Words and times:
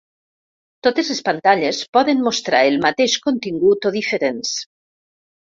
Totes 0.87 1.11
les 1.13 1.19
pantalles 1.27 1.83
poden 1.97 2.25
mostrar 2.29 2.63
el 2.71 2.79
mateix 2.89 3.19
contingut 3.29 3.89
o 3.91 3.93
diferents. 4.01 4.59